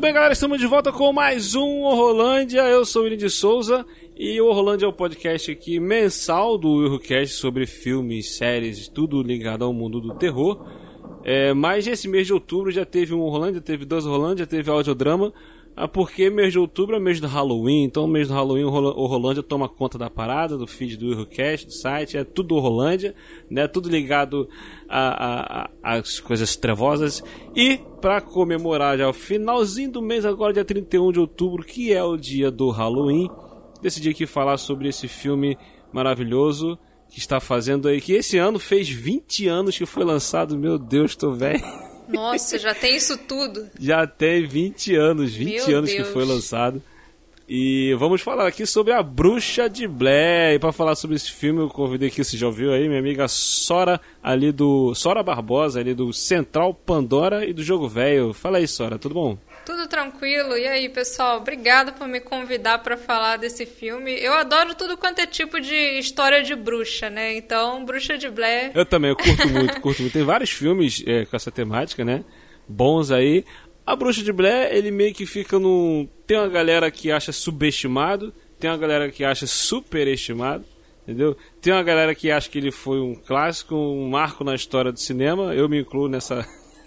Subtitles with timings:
[0.00, 2.62] Muito bem, galera, estamos de volta com mais um Horrolândia.
[2.62, 3.84] Eu sou o William de Souza
[4.16, 9.62] e o Horrolândia é o podcast aqui mensal do Eurocast sobre filmes, séries, tudo ligado
[9.62, 10.66] ao mundo do terror.
[11.22, 15.34] É, mas esse mês de outubro já teve um Horrolândia, teve dois Horrolândia, teve audiodrama.
[15.76, 19.42] Ah, porque mês de outubro é mês do Halloween, então mês do Halloween o Rolândia
[19.42, 23.14] toma conta da parada, do feed do Eurocast, do site, é tudo Rolândia,
[23.48, 23.66] né?
[23.66, 24.48] Tudo ligado
[25.82, 27.22] às coisas trevosas.
[27.54, 32.02] E para comemorar já o finalzinho do mês, agora dia 31 de outubro, que é
[32.04, 33.30] o dia do Halloween,
[33.80, 35.56] decidi aqui falar sobre esse filme
[35.92, 40.78] maravilhoso que está fazendo aí, que esse ano fez 20 anos que foi lançado, meu
[40.78, 41.89] Deus, tô velho.
[42.12, 43.68] Nossa, já tem isso tudo?
[43.78, 46.06] já tem 20 anos, 20 Meu anos Deus.
[46.06, 46.82] que foi lançado.
[47.52, 50.54] E vamos falar aqui sobre A Bruxa de Blair.
[50.54, 53.26] E para falar sobre esse filme, eu convidei aqui, você já ouviu aí, minha amiga
[53.26, 54.94] Sora, ali do.
[54.94, 58.32] Sora Barbosa, ali do Central Pandora e do Jogo Velho.
[58.32, 59.36] Fala aí, Sora, tudo bom?
[59.64, 60.56] Tudo tranquilo.
[60.56, 61.38] E aí, pessoal?
[61.38, 64.12] Obrigada por me convidar para falar desse filme.
[64.12, 67.36] Eu adoro tudo quanto é tipo de história de bruxa, né?
[67.36, 68.72] Então, Bruxa de Blair.
[68.74, 70.12] Eu também, eu curto muito, curto muito.
[70.12, 72.24] Tem vários filmes é, com essa temática, né?
[72.66, 73.44] Bons aí.
[73.86, 76.08] A Bruxa de Blair, ele meio que fica no.
[76.26, 80.64] Tem uma galera que acha subestimado, tem uma galera que acha superestimado,
[81.02, 81.36] entendeu?
[81.60, 85.00] Tem uma galera que acha que ele foi um clássico, um marco na história do
[85.00, 85.54] cinema.
[85.54, 86.46] Eu me incluo nessa,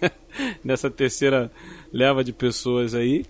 [0.63, 1.51] nessa terceira
[1.93, 3.23] leva de pessoas aí.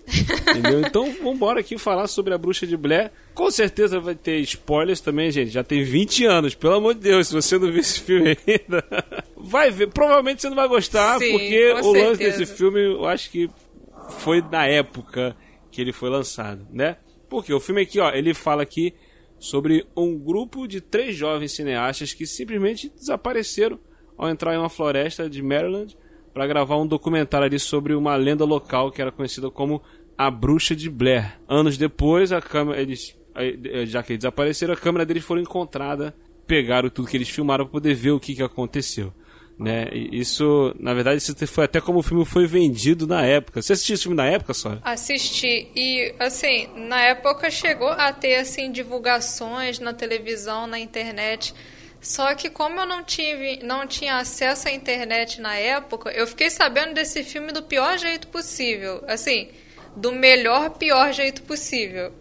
[0.48, 0.80] entendeu?
[0.80, 3.12] Então vamos embora aqui falar sobre a Bruxa de Blair.
[3.34, 5.50] Com certeza vai ter spoilers também, gente.
[5.50, 8.82] Já tem 20 anos, pelo amor de Deus, se você não viu esse filme ainda.
[9.36, 12.06] Vai ver, provavelmente você não vai gostar, Sim, porque o certeza.
[12.08, 13.50] lance desse filme eu acho que
[14.18, 15.36] foi na época
[15.70, 16.96] que ele foi lançado, né?
[17.28, 18.94] Porque o filme aqui, ó, ele fala aqui
[19.38, 23.78] sobre um grupo de três jovens cineastas que simplesmente desapareceram
[24.16, 25.94] ao entrar em uma floresta de Maryland
[26.34, 29.80] para gravar um documentário ali sobre uma lenda local que era conhecida como
[30.18, 31.38] a Bruxa de Blair.
[31.48, 33.16] Anos depois, a câmera, eles,
[33.86, 36.12] já que eles desapareceram, a câmera deles foi encontrada,
[36.44, 39.12] pegaram tudo que eles filmaram para poder ver o que, que aconteceu.
[39.56, 39.88] Né?
[39.94, 43.62] isso, na verdade, isso foi até como o filme foi vendido na época.
[43.62, 44.78] Você assistiu esse filme na época, só?
[44.82, 51.54] Assisti e assim, na época chegou a ter assim divulgações na televisão, na internet
[52.04, 56.50] só que como eu não tive, não tinha acesso à internet na época, eu fiquei
[56.50, 59.02] sabendo desse filme do pior jeito possível.
[59.08, 59.48] Assim,
[59.96, 62.12] do melhor pior jeito possível.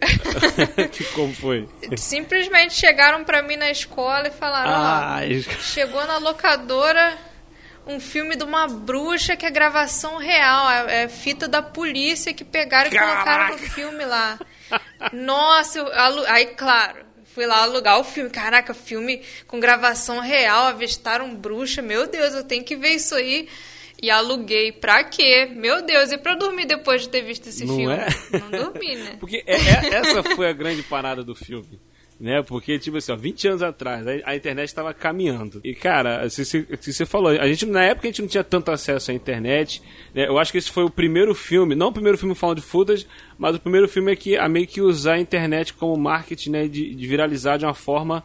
[1.14, 1.68] como foi?
[1.98, 5.20] Simplesmente chegaram para mim na escola e falaram: ah,
[5.60, 7.18] chegou na locadora
[7.86, 12.46] um filme de uma bruxa que é gravação real, é, é fita da polícia que
[12.46, 13.16] pegaram e Caraca.
[13.16, 14.40] colocaram no filme lá.
[15.12, 15.88] Nossa, eu,
[16.30, 18.30] aí claro, Fui lá alugar o filme.
[18.30, 21.82] Caraca, filme com gravação real, avistaram bruxa.
[21.82, 23.48] Meu Deus, eu tenho que ver isso aí.
[24.02, 24.72] E aluguei.
[24.72, 25.50] Pra quê?
[25.56, 27.96] Meu Deus, e pra dormir depois de ter visto esse Não filme?
[27.96, 28.08] É?
[28.40, 29.18] Não dormi, né?
[29.20, 31.80] Porque é, é, essa foi a grande parada do filme
[32.20, 32.42] né?
[32.42, 35.60] Porque, tipo assim, ó, 20 anos atrás, a, internet estava caminhando.
[35.64, 38.72] E, cara, se, se, você falou, a gente, na época a gente não tinha tanto
[38.72, 39.82] acesso à internet,
[40.14, 40.28] né?
[40.28, 43.08] Eu acho que esse foi o primeiro filme, não o primeiro filme falando de footage,
[43.38, 46.68] mas o primeiro filme é que a meio que usar a internet como marketing, né?
[46.68, 48.24] De, de viralizar de uma forma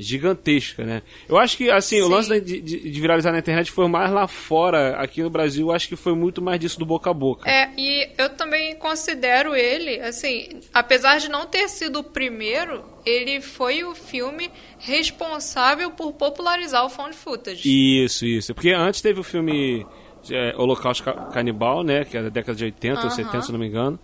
[0.00, 1.02] gigantesca, né?
[1.28, 2.02] Eu acho que, assim, Sim.
[2.02, 4.96] o lance de, de, de, viralizar na internet foi mais lá fora.
[4.96, 7.48] Aqui no Brasil, acho que foi muito mais disso do boca a boca.
[7.48, 13.40] É, e eu também considero ele, assim, apesar de não ter sido o primeiro, ele
[13.40, 17.62] foi o filme responsável por popularizar o found footage.
[17.64, 18.54] Isso, isso.
[18.54, 19.86] Porque antes teve o filme
[20.30, 22.04] é, Holocausto Canibal, né?
[22.04, 23.04] Que é da década de 80 uh -huh.
[23.04, 23.98] ou 70, se não me engano.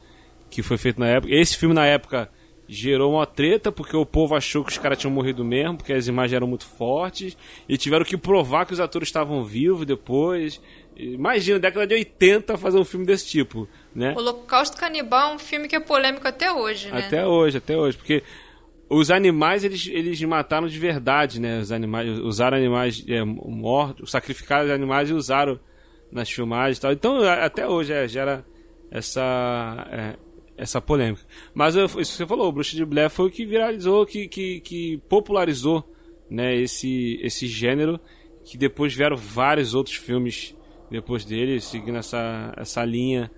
[0.50, 1.34] Que foi feito na época.
[1.34, 2.30] Esse filme, na época
[2.68, 6.08] gerou uma treta porque o povo achou que os caras tinham morrido mesmo, porque as
[6.08, 7.36] imagens eram muito fortes,
[7.68, 10.60] e tiveram que provar que os atores estavam vivos depois.
[10.96, 14.14] Imagina, década de 80 fazer um filme desse tipo, né?
[14.16, 16.98] O Holocausto Canibal é um filme que é polêmico até hoje, né?
[17.06, 18.22] Até hoje, até hoje, porque
[18.88, 21.58] os animais eles, eles mataram de verdade, né?
[21.58, 25.60] Os animais usaram animais é, mortos, sacrificaram os animais e usaram
[26.10, 26.92] nas filmagens e tal.
[26.92, 28.44] Então, até hoje é, gera
[28.90, 30.25] essa é,
[30.56, 31.22] essa polêmica.
[31.54, 34.60] Mas isso que você falou, o Bruxa de Blair foi o que viralizou, que, que,
[34.60, 35.84] que popularizou
[36.30, 38.00] né, esse, esse gênero,
[38.44, 40.54] que depois vieram vários outros filmes
[40.90, 43.30] depois dele, seguindo essa, essa linha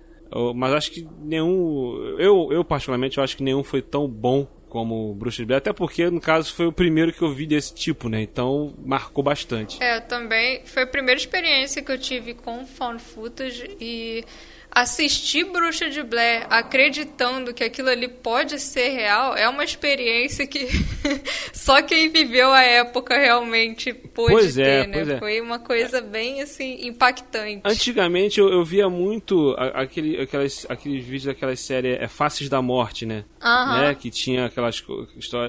[0.55, 2.15] Mas acho que nenhum.
[2.19, 5.73] Eu, eu particularmente, eu acho que nenhum foi tão bom como Bruxa de Blair, até
[5.73, 8.21] porque, no caso, foi o primeiro que eu vi desse tipo, né?
[8.21, 9.81] Então, marcou bastante.
[9.81, 10.61] É, também.
[10.65, 14.23] Foi a primeira experiência que eu tive com found footage e
[14.71, 20.67] assistir Bruxa de Blair acreditando que aquilo ali pode ser real é uma experiência que
[21.53, 24.93] só quem viveu a época realmente pôde pois é, ter, né?
[24.93, 25.19] Pois é.
[25.19, 27.61] Foi uma coisa bem assim impactante.
[27.65, 33.05] Antigamente eu, eu via muito aquele, aquelas, aqueles vídeos daquelas séries é, Faces da Morte,
[33.05, 33.25] né?
[33.43, 33.81] Uhum.
[33.81, 33.95] né?
[33.95, 34.83] Que tinha aquelas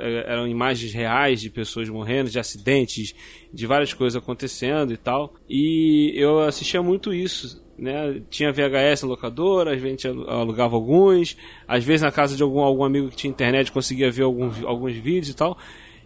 [0.03, 3.15] é, eram imagens reais de pessoas morrendo, de acidentes,
[3.53, 5.35] de várias coisas acontecendo e tal.
[5.49, 8.21] E eu assistia muito isso né?
[8.29, 11.37] Tinha VHS locadora, a gente alugava alguns,
[11.67, 14.95] às vezes na casa de algum, algum amigo que tinha internet conseguia ver algum, alguns
[14.95, 15.57] vídeos e tal.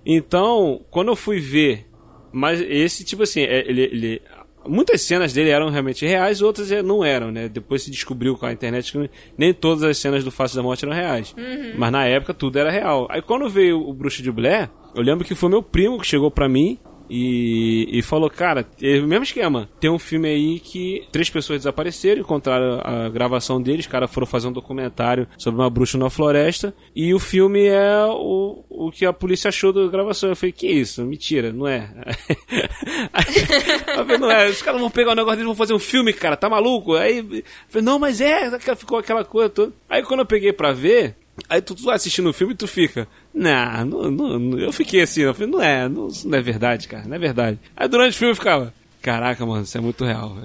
[0.07, 1.87] Então, quando eu fui ver,
[2.33, 4.23] mas esse tipo assim, é, ele, ele
[4.69, 7.49] muitas cenas dele eram realmente reais, outras é, não eram, né?
[7.49, 10.85] Depois se descobriu com a internet que nem todas as cenas do Face da Morte
[10.85, 11.35] eram reais.
[11.37, 11.73] Uhum.
[11.77, 13.07] Mas na época tudo era real.
[13.11, 16.31] Aí quando veio o Bruxo de Blair, eu lembro que foi meu primo que chegou
[16.31, 16.79] pra mim
[17.09, 19.69] e, e falou, cara, é o mesmo esquema.
[19.81, 24.27] Tem um filme aí que três pessoas desapareceram, encontraram a gravação deles, os caras foram
[24.27, 26.75] fazer um documentário sobre uma bruxa na floresta.
[26.95, 30.29] E o filme é o, o que a polícia achou da gravação.
[30.29, 31.05] Eu falei, que isso?
[31.05, 31.91] Mentira, não é.
[33.89, 36.13] eu falei, não é, os caras vão pegar o negócio deles vão fazer um filme,
[36.13, 36.95] cara, tá maluco?
[36.95, 39.73] Aí falei, não, mas é, ficou aquela coisa toda.
[39.89, 41.17] Aí quando eu peguei pra ver,
[41.49, 45.23] Aí tu, tu assistindo o filme e tu fica, nah, não, não, eu fiquei assim,
[45.23, 47.59] eu falei, não é, não, não é verdade, cara, não é verdade.
[47.77, 48.73] Aí durante o filme eu ficava,
[49.03, 50.37] caraca, mano, isso é muito real.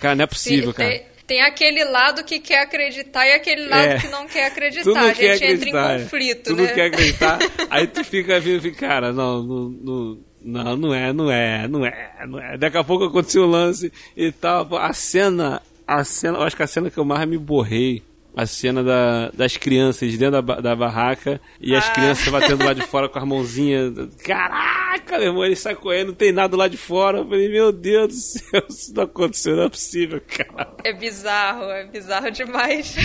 [0.00, 0.90] Cara, não é possível, Sim, cara.
[0.90, 5.00] Tem, tem, aquele lado que quer acreditar e aquele lado é, que não quer acreditar.
[5.00, 6.64] A gente quer entra em conflito, tu né?
[6.64, 7.38] Tu não quer acreditar,
[7.70, 12.26] aí tu fica vindo, cara, não, não, não não, não é, não é, não é,
[12.28, 12.58] não é.
[12.58, 14.76] Daqui a pouco aconteceu o lance e tal.
[14.76, 18.02] A cena, a cena, eu acho que a cena que eu mais me borrei
[18.36, 21.92] a cena da, das crianças dentro da, da barraca e as ah.
[21.92, 23.92] crianças batendo lá de fora com as mãozinhas.
[24.24, 27.18] Caraca, meu irmão, ele sai correndo, não tem nada lá de fora.
[27.18, 30.74] Eu falei, meu Deus do céu, isso não aconteceu, não é possível, cara.
[30.82, 32.96] É bizarro, é bizarro demais.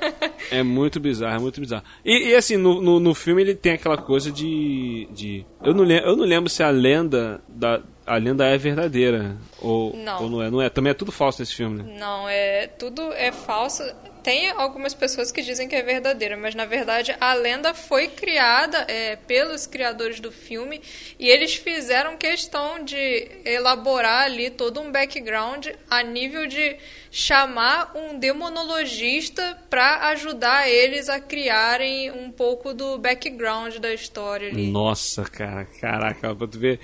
[0.50, 1.84] é muito bizarro, é muito bizarro.
[2.04, 5.08] E, e assim, no, no, no, filme ele tem aquela coisa de.
[5.12, 9.36] de eu, não lembro, eu não lembro se a lenda da, a lenda é verdadeira.
[9.60, 10.22] Ou não.
[10.22, 10.50] ou não é.
[10.50, 10.68] Não é.
[10.68, 11.96] Também é tudo falso nesse filme, né?
[11.98, 12.66] Não, é.
[12.66, 13.82] Tudo é falso.
[14.22, 18.78] Tem algumas pessoas que dizem que é verdadeira, mas na verdade a lenda foi criada
[18.88, 20.80] é, pelos criadores do filme
[21.18, 26.76] e eles fizeram questão de elaborar ali todo um background a nível de
[27.10, 34.70] chamar um demonologista para ajudar eles a criarem um pouco do background da história ali.
[34.70, 36.80] Nossa, cara, caraca, pra tu ver.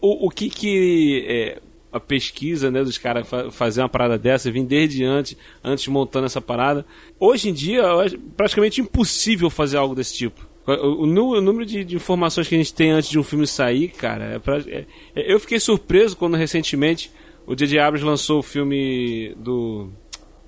[0.00, 1.24] O, o que que.
[1.28, 6.26] É a pesquisa né, dos caras fazer uma parada dessa, vim desde antes, antes montando
[6.26, 6.84] essa parada.
[7.18, 10.46] Hoje em dia é praticamente impossível fazer algo desse tipo.
[10.66, 13.46] O, o, o número de, de, informações que a gente tem antes de um filme
[13.46, 14.84] sair, cara, é pra, é,
[15.16, 17.10] é, eu fiquei surpreso quando recentemente
[17.46, 17.78] o J.J.
[17.78, 19.88] Abrams lançou o filme do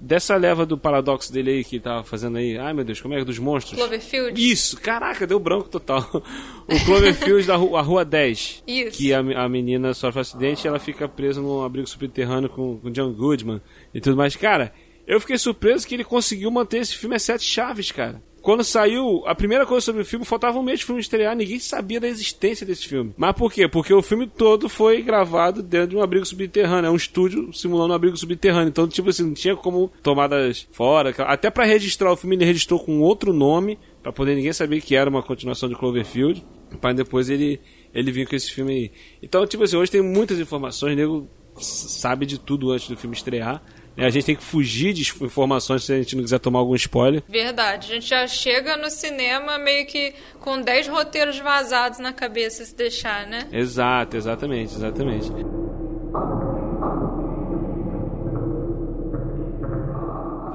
[0.01, 2.57] dessa leva do paradoxo dele aí que tava fazendo aí.
[2.57, 3.25] Ai meu Deus, como é que é?
[3.25, 3.79] Dos monstros?
[3.79, 4.51] Cloverfield.
[4.51, 6.09] Isso, caraca, deu branco total.
[6.67, 8.63] O Cloverfield da rua, a Rua 10.
[8.67, 8.97] Isso.
[8.97, 12.79] Que a, a menina sofre um acidente e ela fica presa num abrigo subterrâneo com,
[12.79, 13.61] com John Goodman
[13.93, 14.35] e tudo mais.
[14.37, 14.73] Cara,
[15.07, 18.23] eu fiquei surpreso que ele conseguiu manter esse filme a sete chaves, cara.
[18.43, 21.59] Quando saiu a primeira coisa sobre o filme, faltava um mês de filme estrear, ninguém
[21.59, 23.13] sabia da existência desse filme.
[23.17, 23.69] Mas por quê?
[23.69, 27.93] Porque o filme todo foi gravado dentro de um abrigo subterrâneo, é um estúdio simulando
[27.93, 28.69] um abrigo subterrâneo.
[28.69, 31.15] Então, tipo assim, não tinha como tomadas fora.
[31.19, 34.97] Até para registrar o filme, ele registrou com outro nome, para poder ninguém saber que
[34.97, 36.45] era uma continuação de Cloverfield,
[36.81, 37.61] para depois ele
[37.93, 38.93] ele vir com esse filme aí.
[39.23, 41.29] Então, tipo assim, hoje tem muitas informações, o nego
[41.59, 43.63] sabe de tudo antes do filme estrear.
[44.07, 47.23] A gente tem que fugir de informações se a gente não quiser tomar algum spoiler.
[47.29, 47.91] Verdade.
[47.91, 52.75] A gente já chega no cinema meio que com 10 roteiros vazados na cabeça se
[52.75, 53.47] deixar, né?
[53.53, 55.31] Exato, exatamente, exatamente.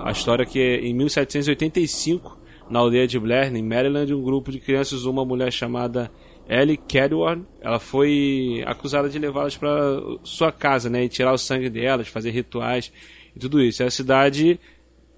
[0.04, 4.60] A história é que em 1785, na aldeia de Blair, em Maryland, um grupo de
[4.60, 6.12] crianças uma mulher chamada
[6.48, 9.72] Ellie Cadward, ela foi acusada de levá-las para
[10.24, 12.92] sua casa, né, e tirar o sangue delas, fazer rituais
[13.36, 13.84] e tudo isso.
[13.84, 14.60] E a cidade,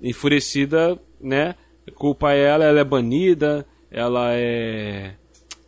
[0.01, 1.55] enfurecida, né?
[1.95, 5.13] Culpa ela, ela é banida, ela é.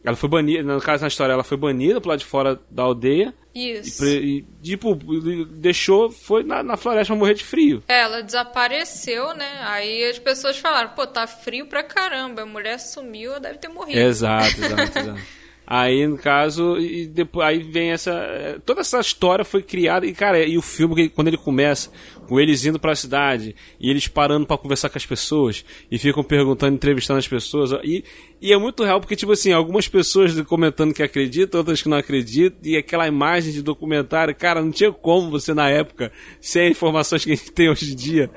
[0.03, 2.83] Ela foi banida, no caso na história, ela foi banida pro lado de fora da
[2.83, 3.33] aldeia.
[3.53, 4.05] Isso.
[4.05, 7.83] E, e tipo, deixou, foi na, na floresta pra morrer de frio.
[7.87, 9.59] É, ela desapareceu, né?
[9.61, 13.99] Aí as pessoas falaram, pô, tá frio pra caramba, a mulher sumiu, deve ter morrido.
[13.99, 15.21] Exato, exato, exato.
[15.71, 18.59] Aí, no caso, e depois aí vem essa.
[18.65, 20.03] Toda essa história foi criada.
[20.03, 21.91] E, cara, e o filme, quando ele começa,
[22.27, 26.23] com eles indo pra cidade, e eles parando para conversar com as pessoas, e ficam
[26.23, 27.69] perguntando, entrevistando as pessoas.
[27.83, 28.03] E,
[28.41, 31.97] e é muito real, porque, tipo assim, algumas pessoas comentando que acreditam, outras que não
[31.97, 36.11] acreditam, e aquela imagem de documentário, cara, não tinha como você na época,
[36.41, 38.31] sem informações que a gente tem hoje em dia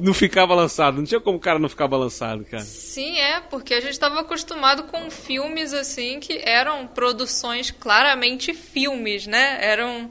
[0.00, 0.96] não ficava lançado.
[0.96, 2.62] Não tinha como o cara não ficar balançado, cara.
[2.62, 9.26] Sim, é, porque a gente estava acostumado com filmes assim que eram produções claramente filmes,
[9.26, 9.58] né?
[9.60, 10.10] Eram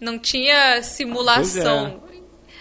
[0.00, 2.02] não tinha simulação.
[2.08, 2.12] É.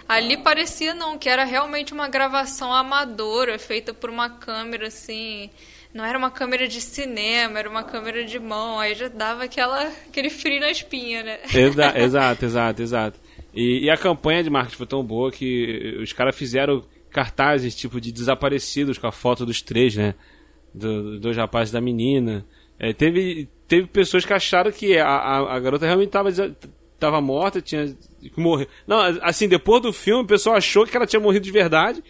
[0.08, 5.50] Ali parecia não, que era realmente uma gravação amadora, feita por uma câmera assim,
[5.94, 9.88] não era uma câmera de cinema, era uma câmera de mão, aí já dava aquela
[10.08, 11.40] aquele frio na espinha, né?
[11.54, 13.20] Exa exato, exato, exato.
[13.54, 18.00] E, e, a campanha de marketing foi tão boa que os caras fizeram cartazes tipo
[18.00, 20.16] de desaparecidos com a foto dos três, né?
[20.74, 22.46] Do, dos rapazes da menina.
[22.80, 26.32] É, teve, teve pessoas que acharam que a, a, a garota realmente estava
[27.02, 28.68] tava morta, tinha que morrer.
[28.86, 32.04] Não, assim, depois do filme, o pessoal achou que ela tinha morrido de verdade.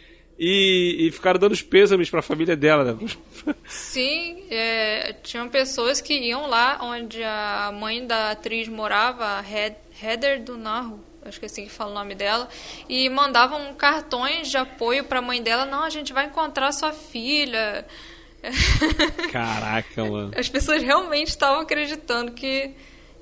[0.44, 2.84] E, e, ficaram dando os pêsames para a família dela.
[2.84, 3.10] Né?
[3.68, 9.44] Sim, é, tinham pessoas que iam lá onde a mãe da atriz morava,
[10.02, 12.50] Heather do Narro, acho que é assim que fala o nome dela,
[12.90, 15.66] e mandavam cartões de apoio para a mãe dela.
[15.66, 17.86] Não, a gente vai encontrar sua filha.
[19.32, 20.32] Caraca, mano.
[20.36, 22.76] As pessoas realmente estavam acreditando que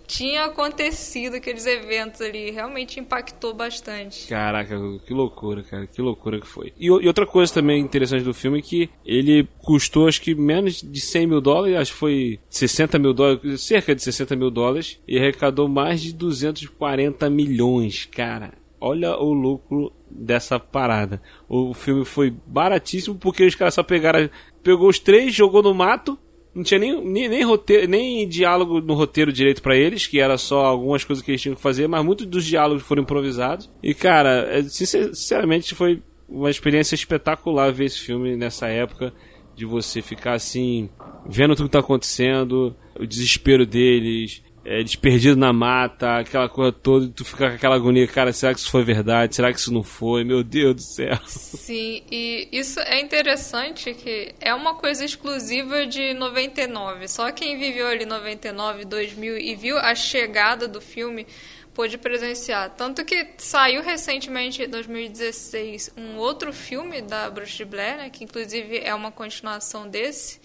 [0.10, 2.50] tinha acontecido aqueles eventos ali.
[2.50, 4.28] Realmente impactou bastante.
[4.28, 4.76] Caraca,
[5.06, 5.86] que loucura, cara.
[5.86, 6.74] Que loucura que foi.
[6.80, 10.82] E, e, outra coisa também interessante do filme é que ele custou acho que menos
[10.82, 15.00] de 100 mil dólares, acho que foi 60 mil dólares, cerca de 60 mil dólares,
[15.08, 18.54] e arrecadou mais de 240 milhões, cara.
[18.82, 21.22] Olha o lucro dessa parada.
[21.48, 24.28] O filme foi baratíssimo porque os caras só pegaram.
[24.64, 26.18] Pegou os três, jogou no mato
[26.60, 30.38] não tinha nem, nem, nem, roteiro, nem diálogo no roteiro direito para eles, que era
[30.38, 33.70] só algumas coisas que eles tinham que fazer, mas muitos dos diálogos foram improvisados.
[33.82, 39.14] E, cara, é, sinceramente foi uma experiência espetacular ver esse filme nessa época,
[39.56, 40.90] de você ficar assim,
[41.26, 47.06] vendo tudo que tá acontecendo, o desespero deles, é, desperdido na mata, aquela coisa toda,
[47.06, 49.36] e tu fica com aquela agonia, cara, será que isso foi verdade?
[49.36, 50.24] Será que isso não foi?
[50.24, 51.18] Meu Deus do céu.
[51.26, 57.08] Sim, e isso é interessante que é uma coisa exclusiva de 99.
[57.08, 61.26] Só quem viveu ali 99, 2000 e viu a chegada do filme
[61.74, 62.72] pôde presenciar.
[62.76, 68.80] Tanto que saiu recentemente, em 2016, um outro filme da Bruce Blair, né, que inclusive
[68.80, 70.42] é uma continuação desse,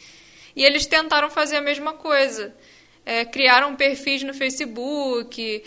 [0.55, 2.55] e eles tentaram fazer a mesma coisa
[3.05, 5.63] é, criaram perfis no Facebook,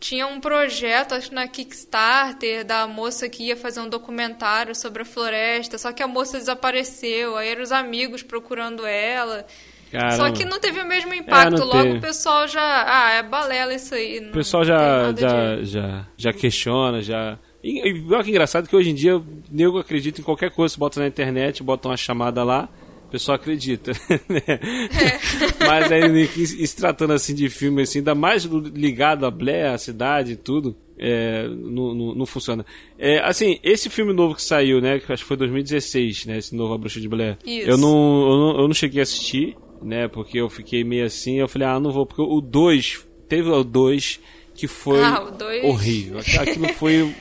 [0.00, 5.04] tinha um projeto, acho na Kickstarter, da moça que ia fazer um documentário sobre a
[5.04, 9.46] floresta, só que a moça desapareceu, aí eram os amigos procurando ela.
[9.92, 10.16] Caramba.
[10.16, 11.98] Só que não teve o mesmo impacto, é, logo teve.
[11.98, 12.84] o pessoal já.
[12.86, 14.20] Ah, é balela isso aí.
[14.20, 15.64] o pessoal já, já, de...
[15.64, 17.36] já, já questiona, já.
[17.62, 20.76] E, e olha que engraçado que hoje em dia o nego acredita em qualquer coisa,
[20.78, 22.68] bota na internet, bota uma chamada lá
[23.10, 23.92] o pessoal acredita.
[24.28, 24.42] Né?
[24.46, 25.66] É.
[25.66, 26.26] Mas aí,
[26.66, 30.76] se tratando assim de filme, assim, ainda mais ligado a Blair, a cidade e tudo,
[30.96, 32.64] é, não, não, não, funciona.
[32.96, 36.54] É, assim, esse filme novo que saiu, né, que acho que foi 2016, né, esse
[36.54, 40.06] novo A Bruxa de Blair, eu não, eu não, eu não cheguei a assistir, né,
[40.06, 43.64] porque eu fiquei meio assim, eu falei, ah, não vou, porque o 2, teve o
[43.64, 44.20] 2
[44.54, 45.64] que foi ah, dois...
[45.64, 46.18] horrível.
[46.18, 47.14] Aquilo foi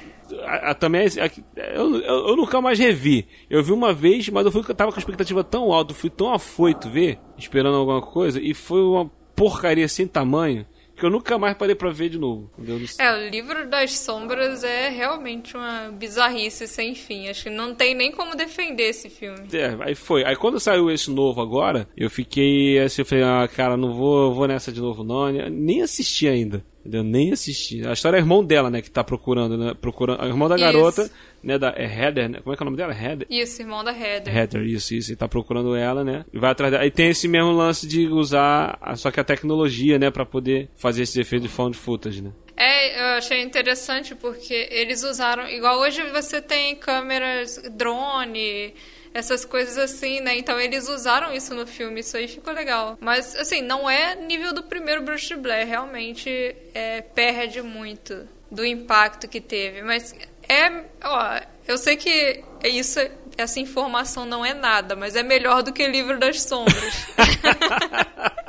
[0.44, 3.28] a, a, também a, eu, eu, eu, nunca mais revi.
[3.50, 6.10] Eu vi uma vez, mas eu, fui, eu tava com a expectativa tão alta, fui
[6.10, 10.66] tão afoito ver, esperando alguma coisa, e foi uma porcaria sem tamanho
[11.00, 12.52] que eu nunca mais parei para ver de novo.
[13.00, 17.30] É, o livro das sombras é realmente uma bizarrice sem fim.
[17.30, 19.48] Acho que não tem nem como defender esse filme.
[19.54, 20.26] É, aí foi.
[20.26, 24.34] Aí quando saiu esse novo agora, eu fiquei assim, eu falei, ah, cara, não vou,
[24.34, 25.32] vou nessa de novo não.
[25.50, 26.64] Nem assisti ainda.
[26.92, 27.86] Eu nem assisti.
[27.86, 29.74] A história é o irmão dela, né, que tá procurando, né?
[29.80, 30.22] Procurando.
[30.22, 31.14] O irmão da garota, isso.
[31.44, 31.58] né?
[31.58, 32.40] Da, é Heather, né?
[32.42, 32.94] Como é que é o nome dela?
[32.94, 33.28] Heather?
[33.30, 34.36] Isso, irmão da Heather.
[34.36, 35.12] Heather, isso, isso.
[35.14, 36.26] E tá procurando ela, né?
[36.34, 36.84] E vai atrás dela.
[36.84, 40.10] Aí tem esse mesmo lance de usar, só que a tecnologia, né?
[40.10, 42.32] Pra poder fazer esse efeito de found footage, né?
[42.56, 45.48] É, eu achei interessante porque eles usaram.
[45.48, 48.74] Igual hoje você tem câmeras drone
[49.14, 50.38] essas coisas assim, né?
[50.38, 52.98] Então eles usaram isso no filme, isso aí ficou legal.
[53.00, 59.28] Mas, assim, não é nível do primeiro Bruce Blair, realmente é, perde muito do impacto
[59.28, 59.82] que teve.
[59.82, 60.14] Mas
[60.48, 63.00] é, ó, eu sei que isso,
[63.38, 67.08] essa informação não é nada, mas é melhor do que Livro das Sombras.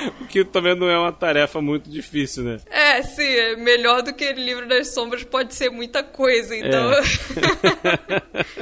[0.28, 2.58] que também não é uma tarefa muito difícil, né?
[2.70, 6.92] É, sim, é melhor do que Livro das Sombras pode ser muita coisa, então.
[6.92, 7.02] É.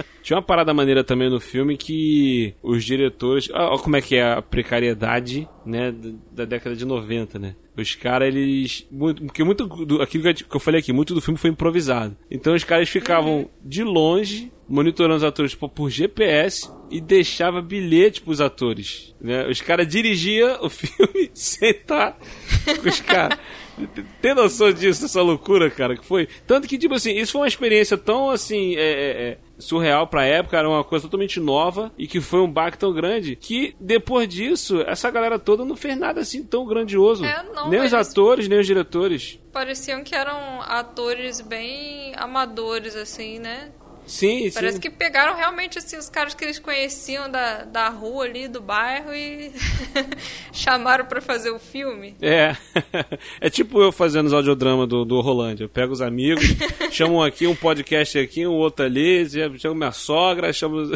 [0.25, 3.51] Tinha uma parada maneira também no filme que os diretores.
[3.51, 5.95] Olha como é que é a precariedade, né?
[6.33, 7.55] Da década de 90, né?
[7.77, 8.87] Os caras, eles.
[8.91, 12.17] Muito, porque muito do, aquilo que eu falei aqui, muito do filme foi improvisado.
[12.31, 13.49] Então os caras ficavam uhum.
[13.63, 19.15] de longe, monitorando os atores por GPS e deixava bilhete pros atores.
[19.21, 19.47] Né?
[19.49, 22.17] Os caras dirigiam o filme sem estar
[22.83, 23.39] com os caras.
[24.23, 26.29] Tem noção disso, essa loucura, cara, que foi?
[26.47, 30.25] Tanto que, tipo assim, isso foi uma experiência tão, assim, é, é, é, surreal pra
[30.25, 34.29] época, era uma coisa totalmente nova e que foi um baque tão grande que, depois
[34.29, 37.25] disso, essa galera toda não fez nada assim tão grandioso.
[37.25, 39.41] É, não, nem os atores, nem os diretores.
[39.53, 43.73] Pareciam que eram atores bem amadores, assim, né?
[44.07, 44.81] Sim, Parece sim.
[44.81, 49.15] que pegaram realmente assim, os caras que eles conheciam da, da rua ali, do bairro,
[49.15, 49.51] e
[50.53, 52.15] chamaram para fazer o filme.
[52.21, 52.57] É.
[53.41, 55.65] É tipo eu fazendo os audiodramas do, do Rolândia.
[55.65, 56.45] Eu pego os amigos,
[56.91, 59.27] chamo aqui, um podcast aqui, um outro ali,
[59.59, 60.91] chamo minha sogra, chamo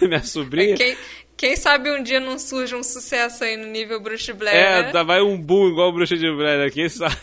[0.00, 0.76] minha sobrinha.
[0.76, 0.96] Quem,
[1.36, 5.04] quem sabe um dia não surge um sucesso aí no nível Bruce Blair, É, né?
[5.04, 6.70] vai um boom igual o Bruxa de Blair, né?
[6.70, 7.16] Quem sabe?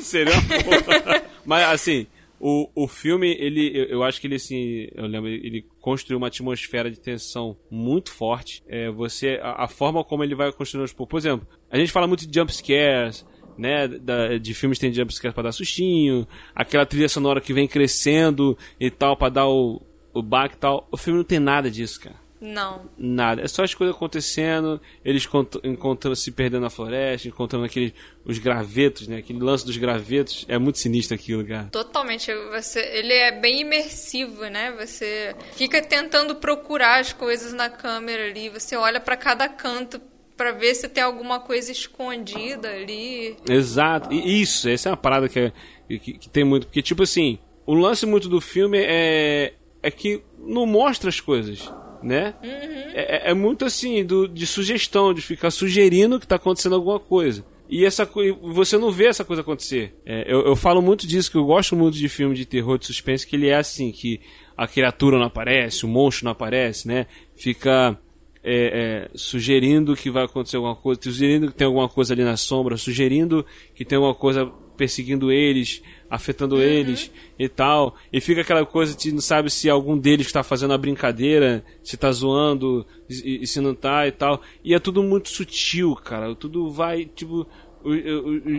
[0.00, 2.06] Seria uma Mas, assim,
[2.44, 6.26] o, o filme, ele, eu, eu, acho que ele, assim, eu lembro, ele construiu uma
[6.26, 8.64] atmosfera de tensão muito forte.
[8.66, 12.26] É, você, a, a forma como ele vai construindo, por exemplo, a gente fala muito
[12.26, 13.24] de jump scares,
[13.56, 17.52] né, da, de filmes que tem jump scares pra dar sustinho, aquela trilha sonora que
[17.52, 19.80] vem crescendo e tal, pra dar o,
[20.12, 20.88] o back e tal.
[20.90, 22.21] O filme não tem nada disso, cara.
[22.42, 22.90] Não.
[22.98, 23.42] Nada.
[23.42, 25.28] É só as coisas acontecendo, eles
[25.62, 27.92] encontrando, se perdendo na floresta, encontrando aqueles
[28.24, 29.18] os gravetos, né?
[29.18, 30.44] Aquele lance dos gravetos.
[30.48, 31.68] É muito sinistro aquilo, cara.
[31.70, 32.34] Totalmente.
[32.50, 34.72] Você, ele é bem imersivo, né?
[34.72, 40.00] Você fica tentando procurar as coisas na câmera ali, você olha para cada canto
[40.36, 43.36] para ver se tem alguma coisa escondida ali.
[43.48, 44.12] Exato.
[44.12, 45.52] E isso, essa é uma parada que, é,
[45.88, 46.66] que, que tem muito.
[46.66, 51.70] Porque, tipo assim, o lance muito do filme é, é que não mostra as coisas
[52.02, 52.34] né?
[52.42, 52.90] Uhum.
[52.94, 57.44] É, é, muito assim, do, de sugestão, de ficar sugerindo que está acontecendo alguma coisa.
[57.68, 58.06] E essa
[58.42, 59.94] você não vê essa coisa acontecer.
[60.04, 62.86] É, eu, eu falo muito disso, que eu gosto muito de filme de terror, de
[62.86, 64.20] suspense, que ele é assim, que
[64.56, 67.06] a criatura não aparece, o monstro não aparece, né?
[67.34, 67.98] Fica
[68.44, 72.36] é, é, sugerindo que vai acontecer alguma coisa, sugerindo que tem alguma coisa ali na
[72.36, 76.60] sombra, sugerindo que tem alguma coisa perseguindo eles, afetando uhum.
[76.60, 77.94] eles e tal.
[78.12, 81.94] E fica aquela coisa de não sabe se algum deles está fazendo a brincadeira, se
[81.94, 84.42] está zoando e, e, se não tá e tal.
[84.64, 86.34] E é tudo muito sutil, cara.
[86.34, 87.46] Tudo vai, tipo.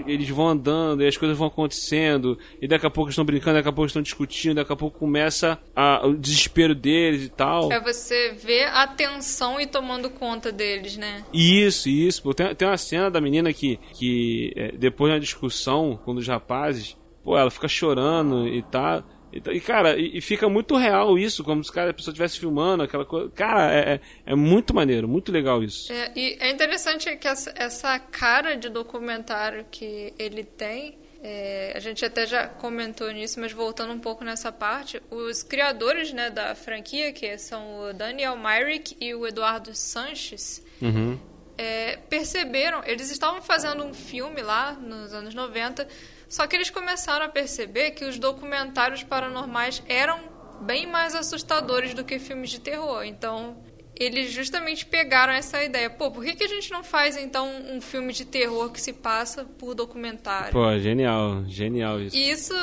[0.08, 3.70] Eles vão andando e as coisas vão acontecendo, e daqui a pouco estão brincando, daqui
[3.70, 7.72] a pouco estão discutindo, daqui a pouco começa a, o desespero deles e tal.
[7.72, 11.24] É você ver a tensão e tomando conta deles, né?
[11.34, 12.34] Isso, isso.
[12.34, 16.98] Tem, tem uma cena da menina que, que é, depois da discussão com os rapazes,
[17.24, 19.04] pô, ela fica chorando e tá.
[19.52, 23.06] E, cara, e, fica muito real isso, como se cara, a pessoa estivesse filmando, aquela
[23.06, 23.30] coisa.
[23.32, 25.92] Cara, é, é, é muito maneiro, muito legal isso.
[25.92, 31.80] É, e é interessante que essa, essa cara de documentário que ele tem, é, a
[31.80, 36.54] gente até já comentou nisso, mas voltando um pouco nessa parte, os criadores né, da
[36.54, 41.18] franquia, que são o Daniel Myrick e o Eduardo Sanches, uhum.
[41.58, 45.88] é, perceberam, eles estavam fazendo um filme lá nos anos 90
[46.34, 50.20] só que eles começaram a perceber que os documentários paranormais eram
[50.62, 53.04] bem mais assustadores do que filmes de terror.
[53.04, 53.56] Então,
[53.96, 55.92] eles justamente pegaram essa ideia.
[55.92, 58.94] Pô, por que, que a gente não faz então um filme de terror que se
[58.94, 60.52] passa por documentário?
[60.52, 62.18] Pô, genial, genial isso.
[62.18, 62.56] E isso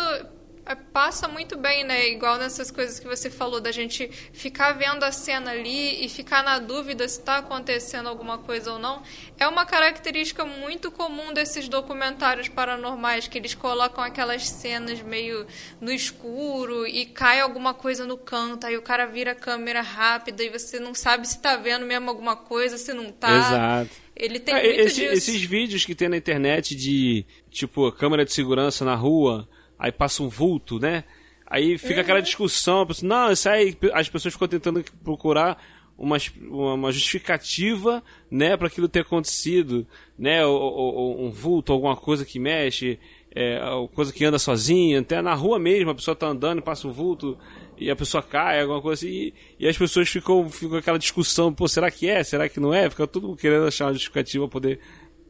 [0.77, 2.09] passa muito bem, né?
[2.09, 6.43] Igual nessas coisas que você falou, da gente ficar vendo a cena ali e ficar
[6.43, 9.03] na dúvida se está acontecendo alguma coisa ou não.
[9.39, 15.47] É uma característica muito comum desses documentários paranormais, que eles colocam aquelas cenas meio
[15.81, 20.43] no escuro e cai alguma coisa no canto, aí o cara vira a câmera rápida
[20.43, 23.37] e você não sabe se está vendo mesmo alguma coisa, se não está.
[23.37, 23.91] Exato.
[24.15, 28.33] Ele tem é, muito esse, Esses vídeos que tem na internet de, tipo, câmera de
[28.33, 29.49] segurança na rua
[29.81, 31.05] aí passa um vulto, né?
[31.47, 32.01] Aí fica uhum.
[32.03, 35.61] aquela discussão, não, isso aí as pessoas ficam tentando procurar
[35.99, 36.17] uma,
[36.49, 39.85] uma justificativa, né, para aquilo ter acontecido,
[40.17, 43.01] né, ou, ou, um vulto, alguma coisa que mexe,
[43.35, 43.61] é,
[43.93, 46.93] coisa que anda sozinha, até na rua mesmo, a pessoa tá andando e passa um
[46.93, 47.37] vulto
[47.77, 51.53] e a pessoa cai, alguma coisa assim, e, e as pessoas ficam, ficam aquela discussão,
[51.53, 52.89] pô, será que é, será que não é?
[52.89, 54.79] Fica todo mundo querendo achar uma justificativa pra poder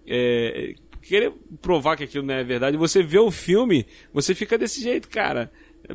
[0.06, 4.82] é, querer provar que aquilo não é verdade, você vê o filme, você fica desse
[4.82, 5.50] jeito, cara.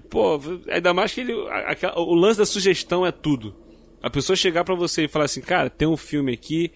[0.09, 0.39] Pô,
[0.69, 3.55] ainda mais que ele, o lance da sugestão é tudo.
[4.01, 6.71] A pessoa chegar para você e falar assim, cara, tem um filme aqui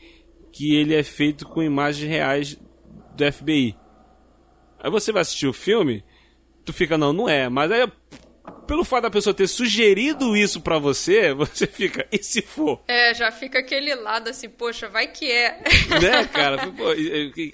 [0.51, 2.59] que ele é feito com imagens reais
[3.15, 3.75] do FBI.
[4.79, 6.03] Aí você vai assistir o filme,
[6.63, 7.49] tu fica, não, não é.
[7.49, 7.87] Mas aí,
[8.51, 12.81] pelo fato da pessoa ter sugerido isso para você, você fica, e se for?
[12.87, 15.61] É, já fica aquele lado assim, poxa, vai que é.
[16.01, 16.67] Né, cara?
[16.71, 16.85] Pô,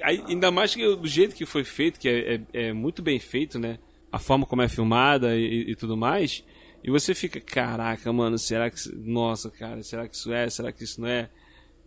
[0.04, 3.58] ainda mais que do jeito que foi feito, que é, é, é muito bem feito,
[3.60, 3.80] né?
[4.12, 6.44] A forma como é filmada e, e tudo mais.
[6.84, 8.78] E você fica, caraca, mano, será que.
[8.96, 10.48] Nossa, cara, será que isso é?
[10.50, 11.30] Será que isso não é?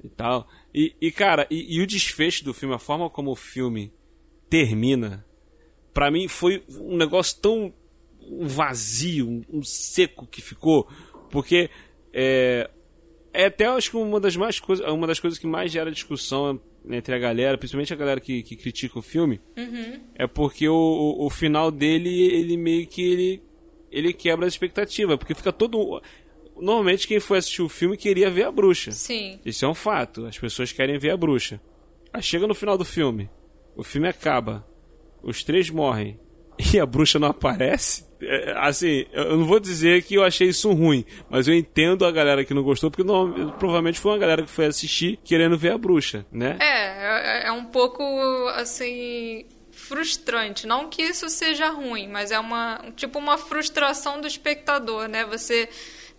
[0.02, 0.48] E tal.
[0.74, 3.92] E, e cara, e, e o desfecho do filme, a forma como o filme
[4.50, 5.24] termina,
[5.94, 7.72] para mim foi um negócio tão
[8.46, 10.88] vazio, um, um seco que ficou,
[11.30, 11.70] porque
[12.12, 12.70] é,
[13.32, 16.60] é até acho que uma das mais coisas, uma das coisas que mais gera discussão
[16.88, 20.00] entre a galera, principalmente a galera que, que critica o filme, uhum.
[20.14, 23.42] é porque o, o, o, final dele ele meio que ele
[23.90, 26.02] ele quebra a expectativa, porque fica todo.
[26.56, 28.90] Normalmente quem foi assistir o filme queria ver a bruxa.
[28.90, 29.38] Sim.
[29.44, 30.26] Isso é um fato.
[30.26, 31.60] As pessoas querem ver a bruxa.
[32.12, 33.30] Aí chega no final do filme,
[33.76, 34.66] o filme acaba,
[35.22, 36.18] os três morrem
[36.72, 38.07] e a bruxa não aparece.
[38.20, 42.10] É, assim, eu não vou dizer que eu achei isso ruim, mas eu entendo a
[42.10, 45.72] galera que não gostou, porque não, provavelmente foi uma galera que foi assistir querendo ver
[45.72, 46.56] a bruxa, né?
[46.60, 48.02] É, é, é um pouco
[48.56, 50.66] assim frustrante.
[50.66, 55.24] Não que isso seja ruim, mas é uma tipo uma frustração do espectador, né?
[55.24, 55.68] Você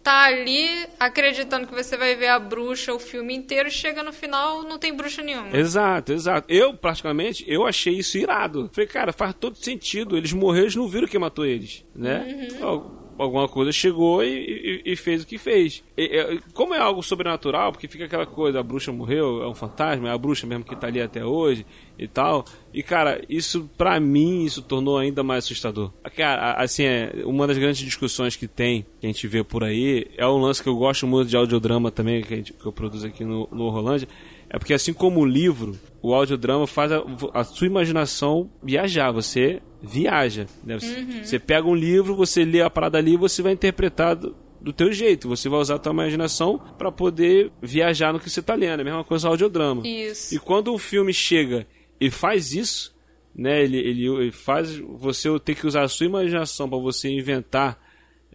[0.04, 4.64] tá ali acreditando que você vai ver a bruxa o filme inteiro, chega no final
[4.64, 5.56] não tem bruxa nenhuma.
[5.56, 6.52] Exato, exato.
[6.52, 8.70] Eu, praticamente, eu achei isso irado.
[8.74, 10.18] Falei, cara, faz todo sentido.
[10.18, 12.50] Eles morreram, eles não viram quem matou eles, né?
[12.62, 15.84] Uhum alguma coisa chegou e, e, e fez o que fez.
[15.98, 20.10] E, como é algo sobrenatural, porque fica aquela coisa, a bruxa morreu, é um fantasma,
[20.10, 21.66] é a bruxa mesmo que tá ali até hoje
[21.98, 22.46] e tal.
[22.74, 25.92] E cara, isso pra mim, isso tornou ainda mais assustador.
[26.16, 30.08] Cara, assim, é, uma das grandes discussões que tem, que a gente vê por aí,
[30.18, 33.08] é um lance que eu gosto muito de audiodrama também, que, gente, que eu produzo
[33.08, 34.08] aqui no, no Rolândia,
[34.50, 39.12] é porque assim como o livro, o audiodrama faz a, a sua imaginação viajar.
[39.12, 40.48] Você viaja.
[40.64, 40.78] Né?
[40.82, 41.24] Uhum.
[41.24, 44.74] Você pega um livro, você lê a parada ali e você vai interpretar do, do
[44.74, 45.28] teu jeito.
[45.30, 48.80] Você vai usar a tua imaginação para poder viajar no que você está lendo.
[48.80, 49.88] É a mesma coisa o audiodrama.
[49.88, 50.34] Isso.
[50.34, 51.68] E quando um filme chega
[52.02, 52.96] e faz isso,
[53.36, 57.80] né, ele, ele, ele faz você ter que usar a sua imaginação para você inventar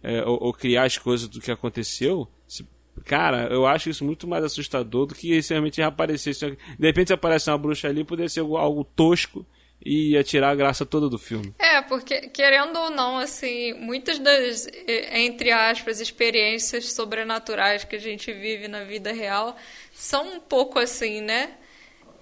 [0.01, 2.27] é, ou, ou, criar as coisas do que aconteceu.
[3.03, 6.57] Cara, eu acho isso muito mais assustador do que se realmente aparecesse.
[6.79, 9.45] De repente aparece uma bruxa ali, poderia ser algo, algo tosco
[9.83, 11.53] e ia tirar a graça toda do filme.
[11.59, 14.67] É, porque, querendo ou não, assim, muitas das,
[15.11, 19.55] entre aspas, experiências sobrenaturais que a gente vive na vida real
[19.93, 21.51] são um pouco assim, né?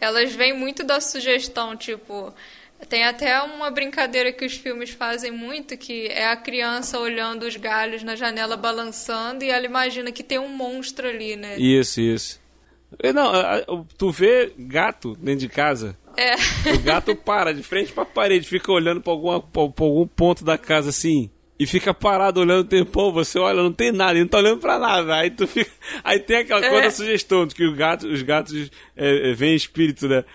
[0.01, 2.33] Elas vêm muito da sugestão, tipo,
[2.87, 7.55] tem até uma brincadeira que os filmes fazem muito, que é a criança olhando os
[7.55, 11.57] galhos na janela balançando e ela imagina que tem um monstro ali, né?
[11.57, 12.41] Isso, isso.
[13.13, 15.97] Não, tu vê gato dentro de casa.
[16.15, 16.35] É.
[16.73, 20.43] O gato para de frente pra parede, fica olhando pra, alguma, pra, pra algum ponto
[20.43, 24.21] da casa assim e fica parado olhando o tempão, você olha, não tem nada, ele
[24.21, 25.15] não tá olhando pra nada.
[25.15, 25.71] Aí tu fica.
[26.03, 26.69] Aí tem aquela é.
[26.69, 30.25] coisa da sugestão de que o gato, os gatos é, é, veem espírito, né?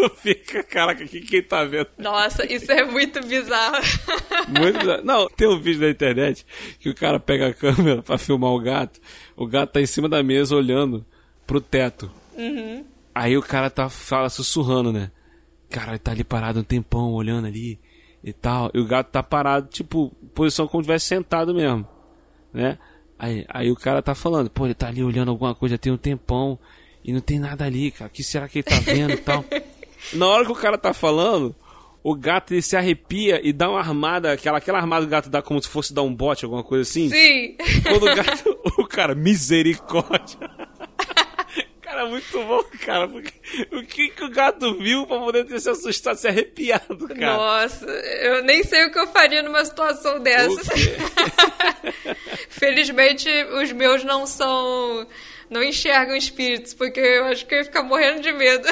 [0.00, 1.88] Tu fica, caraca, que quem tá vendo?
[1.98, 3.76] Nossa, isso é muito bizarro.
[4.48, 5.04] Muito bizarro.
[5.04, 6.46] Não, tem um vídeo na internet
[6.78, 8.98] que o cara pega a câmera pra filmar o gato,
[9.36, 11.04] o gato tá em cima da mesa olhando
[11.46, 12.10] pro teto.
[12.36, 12.84] Uhum.
[13.14, 15.10] Aí o cara tá fala sussurrando, né?
[15.68, 17.78] Cara, ele tá ali parado um tempão olhando ali
[18.24, 18.70] e tal.
[18.72, 21.86] E o gato tá parado, tipo, posição como tivesse sentado mesmo,
[22.52, 22.78] né?
[23.18, 25.98] Aí, aí o cara tá falando, pô, ele tá ali olhando alguma coisa tem um
[25.98, 26.58] tempão
[27.04, 28.10] e não tem nada ali, cara.
[28.10, 29.44] O que será que ele tá vendo e tal?
[30.12, 31.54] Na hora que o cara tá falando,
[32.02, 35.30] o gato ele se arrepia e dá uma armada, aquela, aquela armada que o gato
[35.30, 37.08] dá como se fosse dar um bote, alguma coisa assim.
[37.10, 37.56] Sim.
[37.82, 40.38] Quando o gato, o cara, misericórdia.
[41.90, 43.08] Cara, muito bom, cara.
[43.08, 43.32] Porque,
[43.72, 47.36] o que, que o gato viu pra poder ter se assustado, se arrepiado, cara?
[47.36, 50.68] Nossa, eu nem sei o que eu faria numa situação dessas.
[52.48, 53.28] Felizmente,
[53.60, 55.04] os meus não são.
[55.50, 58.68] não enxergam espíritos, porque eu acho que eu ia ficar morrendo de medo.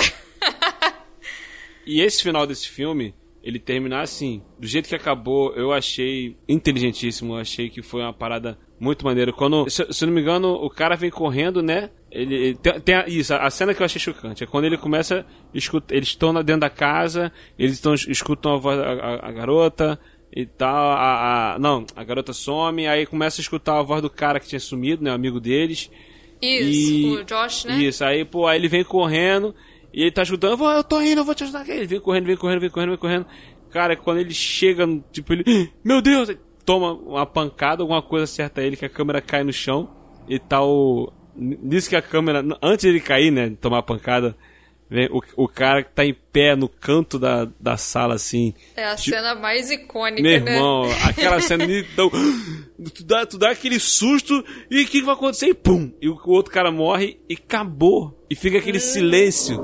[1.88, 7.32] E esse final desse filme, ele terminar assim, do jeito que acabou, eu achei inteligentíssimo.
[7.32, 9.32] Eu achei que foi uma parada muito maneira.
[9.32, 11.88] Quando, se, se não me engano, o cara vem correndo, né?
[12.10, 14.76] Ele, ele tem, tem a, isso, a cena que eu achei chocante é quando ele
[14.76, 15.24] começa,
[15.54, 19.98] escuta, eles estão dentro da casa, eles estão escutam a voz a, a, garota
[20.34, 24.10] e tal, a, a, não, a garota some, aí começa a escutar a voz do
[24.10, 25.90] cara que tinha sumido, né, amigo deles.
[26.40, 27.82] Isso, e, o Josh, né?
[27.82, 29.54] Isso, aí, pô, aí ele vem correndo
[29.92, 31.68] e ele tá ajudando, eu, vou, eu tô indo, eu vou te ajudar.
[31.68, 33.26] Ele vem correndo, vem correndo, vem correndo, vem correndo.
[33.70, 36.30] Cara, quando ele chega, tipo, ele, meu Deus,
[36.64, 39.90] toma uma pancada, alguma coisa acerta ele, que a câmera cai no chão
[40.28, 41.06] e tal.
[41.06, 44.36] Tá Nisso que a câmera, antes de ele cair, né, tomar a pancada,
[45.10, 48.54] o, o cara que tá em pé no canto da, da sala, assim.
[48.74, 50.54] É a tipo, cena mais icônica, Meu né?
[50.54, 52.10] irmão, aquela cena então,
[52.94, 55.48] tu, dá, tu dá aquele susto e o que vai acontecer?
[55.48, 55.92] E pum!
[56.00, 58.18] E o, o outro cara morre e acabou.
[58.30, 58.80] E fica aquele hum.
[58.80, 59.62] silêncio.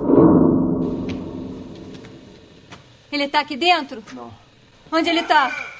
[3.11, 4.03] Ele tá aqui dentro?
[4.13, 4.33] Não.
[4.91, 5.75] Onde ele tá?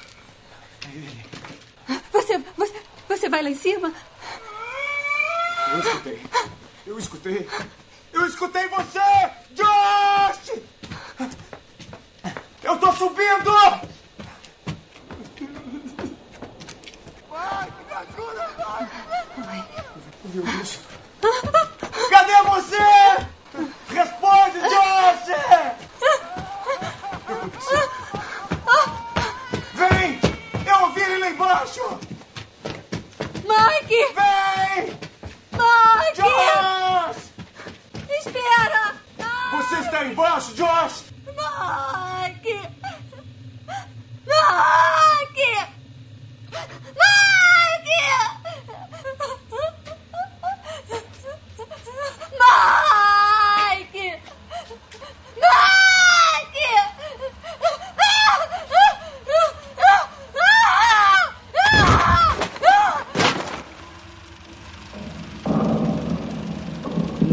[2.11, 2.73] Você, você,
[3.07, 3.93] você vai lá em cima?
[5.71, 6.19] Eu escutei.
[6.87, 7.47] Eu escutei.
[8.15, 8.99] Eu escutei você!
[9.51, 10.61] Josh!
[12.63, 13.51] Eu tô subindo!
[17.29, 19.65] Vai, me ajuda, vai!
[20.33, 20.79] Meu Deus.
[22.09, 22.94] Cadê você?
[40.45, 41.03] Embaixo, Josh!
[41.25, 42.59] Mike!
[44.27, 45.55] Mike!
[46.91, 47.05] Mike!
[47.07, 47.35] Mike!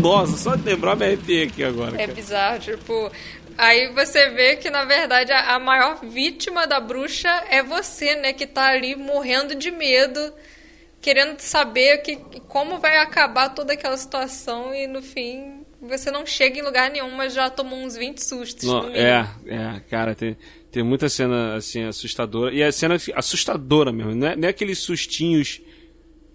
[0.02, 1.94] Nossa, só de lembrar me arrepiei aqui agora.
[1.96, 2.14] É cara.
[2.14, 3.10] bizarro, tipo.
[3.56, 8.32] Aí você vê que, na verdade, a maior vítima da bruxa é você, né?
[8.32, 10.32] Que tá ali morrendo de medo,
[11.02, 12.16] querendo saber que,
[12.48, 17.10] como vai acabar toda aquela situação e, no fim, você não chega em lugar nenhum,
[17.10, 18.64] mas já tomou uns 20 sustos.
[18.64, 20.36] Não, é, é, cara, tem,
[20.70, 22.54] tem muita cena, assim, assustadora.
[22.54, 25.60] E a cena assustadora mesmo, não é, não é aqueles sustinhos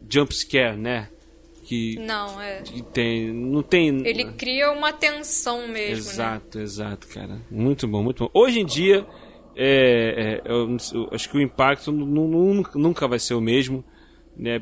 [0.08, 1.10] jumpscare, né?
[1.68, 6.12] Que não é tem não tem ele cria uma tensão mesmo né?
[6.12, 6.64] exato né?
[6.64, 9.06] exato cara muito bom muito bom hoje em dia
[9.54, 13.84] é, é eu, eu acho que o impacto nunca vai ser o mesmo
[14.38, 14.62] né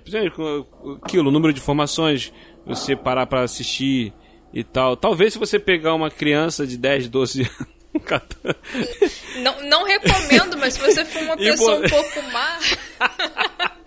[1.04, 2.34] aquilo o número de informações
[2.65, 4.12] você parar para assistir
[4.52, 7.76] e tal talvez se você pegar uma criança de 10 12 anos
[9.41, 12.60] não, não recomendo, mas se você for uma pessoa um pouco má.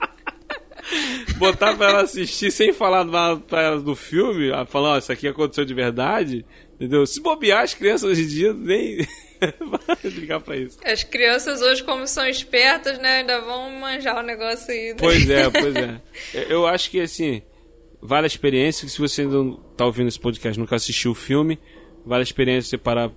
[1.37, 5.29] botar pra ela assistir sem falar nada pra ela do filme, falar, ó, isso aqui
[5.29, 7.07] aconteceu de verdade, entendeu?
[7.07, 9.07] Se bobear, as crianças hoje em dia nem.
[10.05, 10.79] ligar pra isso.
[10.85, 14.91] As crianças hoje, como são espertas, né, ainda vão manjar o negócio aí.
[14.91, 14.97] Né?
[14.99, 16.01] Pois é, pois é.
[16.49, 17.43] Eu acho que, assim,
[18.01, 21.59] vale a experiência, se você ainda não tá ouvindo esse podcast nunca assistiu o filme,
[22.05, 23.11] vale a experiência você parar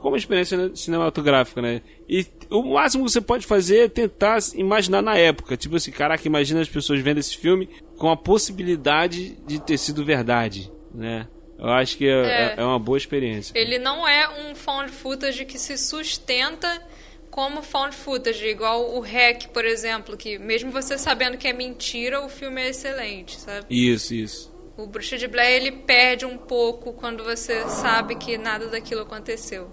[0.00, 1.82] como experiência cinematográfica, né?
[2.08, 5.56] E o máximo que você pode fazer é tentar imaginar na época.
[5.56, 10.04] Tipo assim, caraca, imagina as pessoas vendo esse filme com a possibilidade de ter sido
[10.04, 11.26] verdade, né?
[11.58, 12.54] Eu acho que é, é.
[12.58, 13.58] é uma boa experiência.
[13.58, 16.82] Ele não é um found footage que se sustenta
[17.30, 22.24] como found footage, igual o Hack, por exemplo, que mesmo você sabendo que é mentira,
[22.24, 23.66] o filme é excelente, sabe?
[23.68, 24.55] Isso, isso.
[24.76, 29.68] O Bruxa de Blair ele perde um pouco quando você sabe que nada daquilo aconteceu.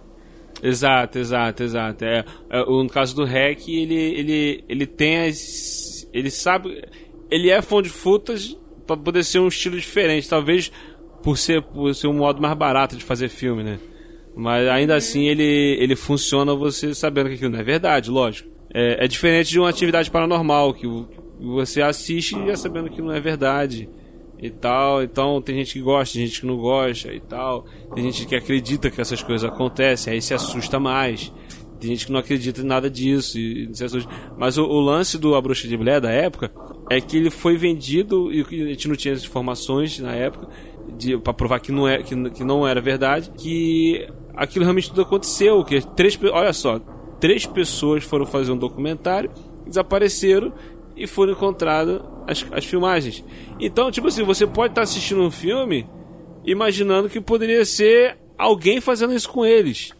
[0.61, 2.05] Exato, exato, exato.
[2.05, 6.07] É, é, no caso do Hack, ele, ele, ele tem as.
[6.13, 6.81] Ele sabe.
[7.29, 10.29] Ele é fã de footage para poder ser um estilo diferente.
[10.29, 10.71] Talvez
[11.21, 13.79] por ser, por ser um modo mais barato de fazer filme, né?
[14.33, 14.97] Mas ainda uhum.
[14.97, 18.49] assim ele, ele funciona você sabendo que aquilo não é verdade, lógico.
[18.73, 20.87] É, é diferente de uma atividade paranormal, que
[21.39, 23.89] você assiste já sabendo que não é verdade
[24.43, 25.01] e tal.
[25.01, 27.65] Então tem gente que gosta, tem gente que não gosta e tal.
[27.95, 31.31] Tem gente que acredita que essas coisas acontecem, aí se assusta mais.
[31.79, 34.09] Tem gente que não acredita em nada disso e, se assusta.
[34.37, 36.51] Mas o, o, lance do A Bruxa de Blair da época
[36.89, 40.47] é que ele foi vendido e a gente não tinha as informações na época
[41.23, 45.63] para provar que não, é, que, que não era verdade, que aquilo realmente tudo aconteceu,
[45.63, 46.79] que três, olha só,
[47.19, 49.31] três pessoas foram fazer um documentário,
[49.65, 50.53] desapareceram
[50.95, 53.23] e foram encontradas as, as filmagens.
[53.59, 55.87] Então, tipo assim, você pode estar tá assistindo um filme
[56.45, 59.91] imaginando que poderia ser alguém fazendo isso com eles.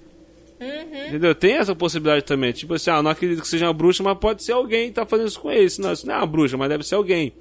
[0.60, 1.08] Uhum.
[1.08, 1.36] Entendeu?
[1.36, 2.52] Tem essa possibilidade também.
[2.52, 5.06] Tipo assim, ah, não acredito que seja uma bruxa, mas pode ser alguém que tá
[5.06, 5.78] fazendo isso com eles.
[5.78, 7.34] Não, isso não é uma bruxa, mas deve ser alguém.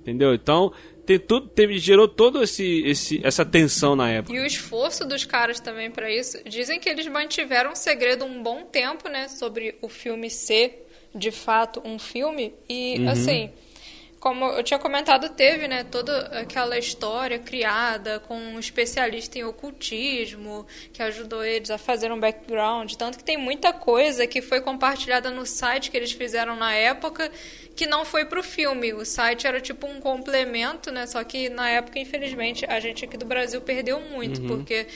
[0.00, 0.32] Entendeu?
[0.32, 0.72] Então,
[1.04, 4.34] tem tudo, teve, gerou toda esse, esse, essa tensão na época.
[4.34, 6.38] E o esforço dos caras também para isso.
[6.48, 9.28] Dizem que eles mantiveram um segredo um bom tempo, né?
[9.28, 12.54] Sobre o filme ser, de fato, um filme.
[12.68, 13.08] E, uhum.
[13.10, 13.50] assim
[14.20, 20.66] como eu tinha comentado, teve né, toda aquela história criada com um especialista em ocultismo
[20.92, 22.92] que ajudou eles a fazer um background.
[22.96, 27.32] Tanto que tem muita coisa que foi compartilhada no site que eles fizeram na época
[27.74, 28.92] que não foi para o filme.
[28.92, 31.06] O site era tipo um complemento, né?
[31.06, 34.48] Só que na época, infelizmente, a gente aqui do Brasil perdeu muito, uhum.
[34.48, 34.86] porque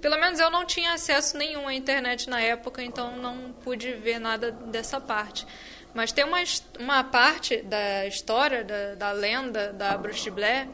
[0.00, 4.20] Pelo menos eu não tinha acesso nenhum à internet na época, então não pude ver
[4.20, 5.44] nada dessa parte.
[5.94, 6.38] Mas tem uma,
[6.78, 10.68] uma parte da história, da, da lenda da Bruxa de Blair,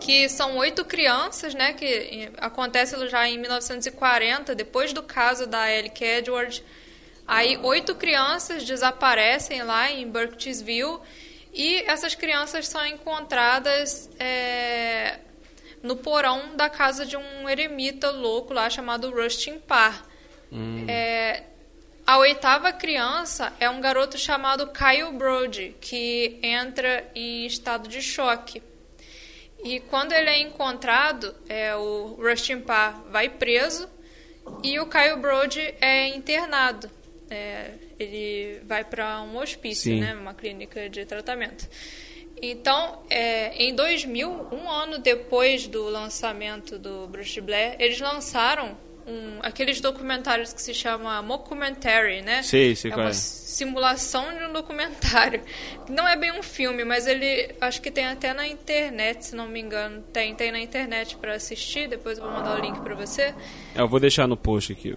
[0.00, 5.92] que são oito crianças, né, que acontece já em 1940, depois do caso da Ellie
[6.00, 6.62] Edward.
[7.26, 11.00] Aí oito crianças desaparecem lá em Burkittsville
[11.52, 15.18] e essas crianças são encontradas é,
[15.82, 20.04] no porão da casa de um eremita louco lá chamado Rustin Parr.
[20.52, 20.84] Hum.
[20.86, 21.42] É,
[22.06, 28.62] a oitava criança é um garoto chamado Kyle Brody, que entra em estado de choque.
[29.64, 33.88] E quando ele é encontrado, é, o Rustin Parr vai preso
[34.62, 36.88] e o Kyle Brody é internado.
[37.28, 40.00] É, ele vai para um hospício, Sim.
[40.00, 41.68] né, uma clínica de tratamento.
[42.40, 49.38] Então, é, em 2000, um ano depois do lançamento do Bruce Blair, eles lançaram um,
[49.40, 52.42] aqueles documentários que se chama mockumentary, né?
[52.42, 55.42] Sim, sim, é uma simulação de um documentário.
[55.88, 59.46] Não é bem um filme, mas ele acho que tem até na internet, se não
[59.46, 60.02] me engano.
[60.12, 63.34] Tem, tem na internet para assistir, depois eu vou mandar o link para você.
[63.74, 64.96] É, eu vou deixar no post aqui.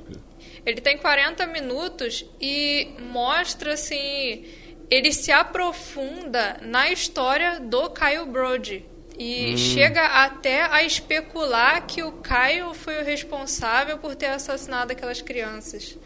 [0.66, 4.46] Ele tem 40 minutos e mostra assim,
[4.90, 8.86] ele se aprofunda na história do Kyle Brody
[9.20, 9.58] e hum.
[9.58, 15.98] chega até a especular que o Caio foi o responsável por ter assassinado aquelas crianças.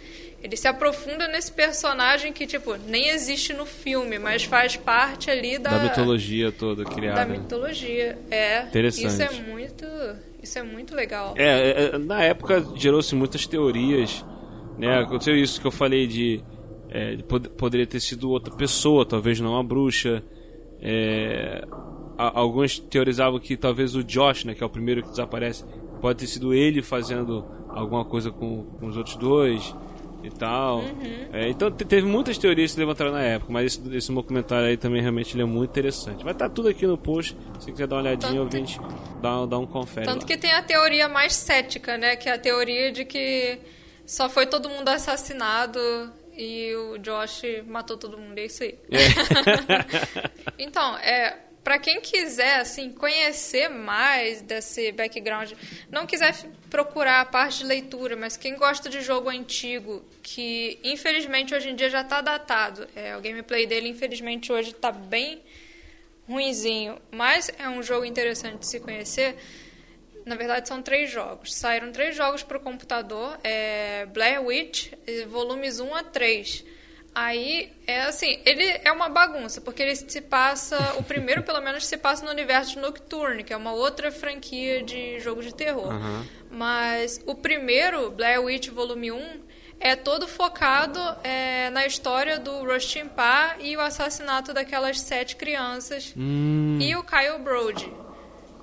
[0.41, 5.57] Ele se aprofunda nesse personagem que, tipo, nem existe no filme, mas faz parte ali
[5.57, 5.77] da...
[5.77, 7.23] Da mitologia toda criada.
[7.23, 8.63] Da mitologia, é.
[8.63, 9.07] Interessante.
[9.07, 9.85] Isso é muito,
[10.41, 11.35] isso é muito legal.
[11.37, 14.25] É, é, é na época gerou-se muitas teorias,
[14.77, 14.99] né?
[14.99, 16.43] Aconteceu isso que eu falei de...
[16.89, 20.21] É, pod poderia ter sido outra pessoa, talvez não a bruxa.
[20.81, 21.63] É,
[22.33, 25.63] alguns teorizavam que talvez o Josh, né, que é o primeiro que desaparece,
[26.01, 29.75] pode ter sido ele fazendo alguma coisa com, com os outros dois
[30.23, 30.79] e tal.
[30.79, 31.27] Uhum.
[31.33, 34.77] É, então teve muitas teorias que se levantaram na época, mas esse, esse documentário aí
[34.77, 36.23] também realmente é muito interessante.
[36.23, 38.79] Vai estar tá tudo aqui no post, se quiser dar uma olhadinha, tanto, ouvinte,
[39.21, 40.05] dá, dá um confere.
[40.05, 40.27] Tanto lá.
[40.27, 42.15] que tem a teoria mais cética, né?
[42.15, 43.59] Que é a teoria de que
[44.05, 45.79] só foi todo mundo assassinado
[46.35, 48.77] e o Josh matou todo mundo, é isso aí.
[48.89, 48.97] É.
[50.63, 55.53] então, é, para quem quiser assim conhecer mais desse background,
[55.89, 56.35] não quiser
[56.69, 61.75] procurar a parte de leitura, mas quem gosta de jogo antigo, que infelizmente hoje em
[61.75, 65.41] dia já está datado, é, o gameplay dele infelizmente hoje está bem
[66.27, 69.35] ruinzinho, mas é um jogo interessante de se conhecer.
[70.25, 71.53] Na verdade, são três jogos.
[71.53, 74.93] Saíram três jogos para o computador: é Blair Witch,
[75.27, 76.65] volumes 1 a 3.
[77.15, 81.85] Aí é assim, ele é uma bagunça, porque ele se passa, o primeiro pelo menos
[81.85, 85.93] se passa no universo de Nocturne, que é uma outra franquia de jogo de terror.
[85.93, 86.25] Uhum.
[86.49, 89.41] Mas o primeiro, Blair Witch Volume 1,
[89.79, 96.13] é todo focado é, na história do Rustin Parr e o assassinato daquelas sete crianças
[96.15, 96.77] hum.
[96.79, 97.91] e o Kyle Brody.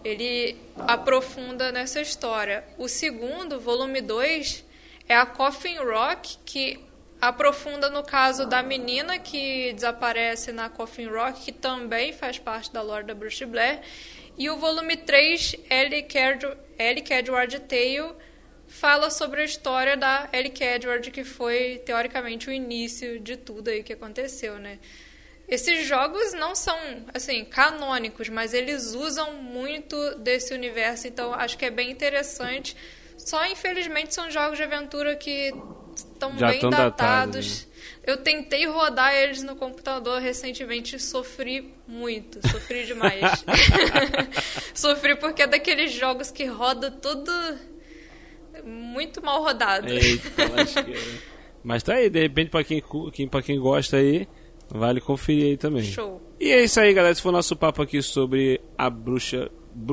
[0.02, 2.64] Ele aprofunda nessa história.
[2.78, 4.64] O segundo, volume 2,
[5.06, 6.80] é a Coffin Rock, que
[7.20, 12.80] aprofunda no caso da menina que desaparece na Coffin Rock, que também faz parte da
[12.80, 13.80] lore da Bruce Blair.
[14.38, 16.06] E o volume 3, Ellie
[17.10, 18.14] Edward Tale,
[18.66, 23.82] fala sobre a história da Ellie Edward, que foi, teoricamente, o início de tudo aí
[23.82, 24.78] que aconteceu, né?
[25.46, 26.78] Esses jogos não são,
[27.12, 32.76] assim, canônicos, mas eles usam muito desse universo, então acho que é bem interessante.
[33.18, 35.52] Só, infelizmente, são jogos de aventura que
[36.00, 36.76] estão bem datados.
[36.76, 37.70] datados né?
[38.04, 43.44] Eu tentei rodar eles no computador recentemente e sofri muito, sofri demais.
[44.74, 47.30] sofri porque é daqueles jogos que roda tudo
[48.64, 49.88] muito mal rodado.
[49.88, 50.30] Eita,
[51.62, 52.82] Mas tá aí, de repente, pra quem,
[53.30, 54.26] pra quem gosta aí,
[54.68, 55.84] vale conferir aí também.
[55.84, 56.20] Show.
[56.40, 57.12] E é isso aí, galera.
[57.12, 59.50] Esse foi o nosso papo aqui sobre a bruxa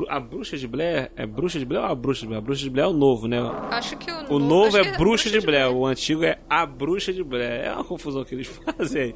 [0.08, 2.38] a Bruxa de Blair é Bruxa de Blair ou a Bruxa de Blair?
[2.38, 3.38] A Bruxa de Blair é o novo, né?
[3.70, 5.66] Acho que o, o novo é, é Bruxa de, de Blair.
[5.66, 7.66] Blair, o antigo é A Bruxa de Blair.
[7.66, 9.14] É uma confusão que eles fazem aí.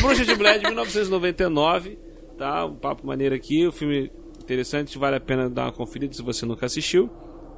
[0.00, 1.98] Bruxa de Blair é de 1999,
[2.36, 2.64] tá?
[2.66, 6.44] Um papo maneiro aqui, um filme interessante, vale a pena dar uma conferida se você
[6.44, 7.10] nunca assistiu.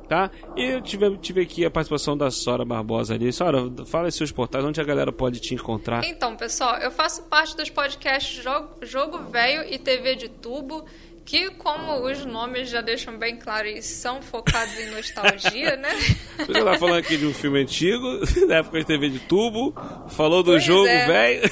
[0.08, 0.30] Tá?
[0.56, 3.32] E eu tive, tive aqui a participação da Sora Barbosa ali.
[3.32, 6.04] Sora, fala seus portais, onde a galera pode te encontrar.
[6.04, 10.84] Então, pessoal, eu faço parte dos podcasts Jogo, Jogo Velho e TV de Tubo
[11.24, 15.90] que, como os nomes já deixam bem claro, são focados em nostalgia, né?
[16.46, 19.74] Você tá falando aqui de um filme antigo, da época de TV de tubo,
[20.10, 21.06] falou do pois jogo é.
[21.06, 21.50] velho.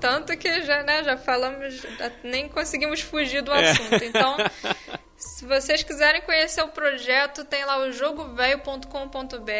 [0.00, 1.86] Tanto que já, né, já falamos,
[2.24, 3.70] nem conseguimos fugir do é.
[3.70, 4.04] assunto.
[4.04, 4.36] Então,
[5.18, 9.50] Se vocês quiserem conhecer o projeto, tem lá o jogovelho.com.br.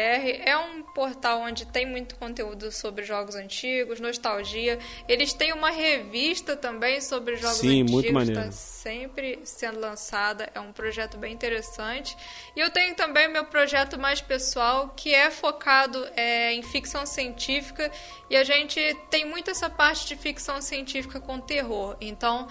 [0.45, 4.79] É um portal onde tem muito conteúdo sobre jogos antigos, nostalgia.
[5.05, 7.91] Eles têm uma revista também sobre jogos Sim, antigos.
[7.91, 8.41] muito maneiro.
[8.41, 10.49] Tá sempre sendo lançada.
[10.55, 12.15] É um projeto bem interessante.
[12.55, 17.91] E eu tenho também meu projeto mais pessoal, que é focado é, em ficção científica.
[18.29, 18.79] E a gente
[19.09, 21.97] tem muito essa parte de ficção científica com terror.
[21.99, 22.47] Então,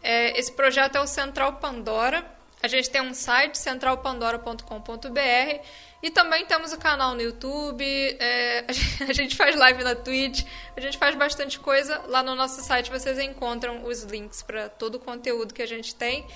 [0.00, 2.40] é, esse projeto é o Central Pandora.
[2.62, 5.60] A gente tem um site, centralpandora.com.br,
[6.02, 8.64] e também temos o canal no YouTube, é,
[9.08, 10.44] a gente faz live na Twitch,
[10.76, 12.02] a gente faz bastante coisa.
[12.08, 15.94] Lá no nosso site vocês encontram os links para todo o conteúdo que a gente
[15.94, 16.26] tem,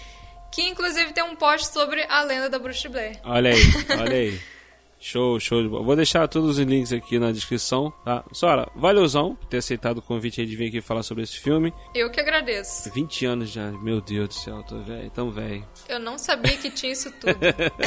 [0.51, 3.21] que inclusive tem um post sobre a lenda da Bruxa de Blair.
[3.25, 3.61] Olha aí,
[4.01, 4.41] olha aí.
[5.07, 5.85] Show, show de bola.
[5.85, 8.25] Vou deixar todos os links aqui na descrição, tá?
[8.33, 11.73] Sora, valeuzão por ter aceitado o convite aí de vir aqui falar sobre esse filme.
[11.95, 12.93] Eu que agradeço.
[12.93, 15.65] 20 anos já, meu Deus do céu, tô velho, tão velho.
[15.89, 17.39] Eu não sabia que tinha isso tudo.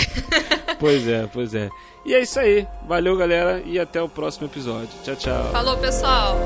[0.79, 1.69] pois é, pois é.
[2.05, 2.65] E é isso aí.
[2.87, 4.87] Valeu, galera, e até o próximo episódio.
[5.03, 5.51] Tchau, tchau.
[5.51, 6.37] Falou, pessoal.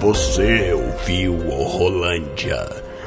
[0.00, 2.85] Você ouviu o Rolândia.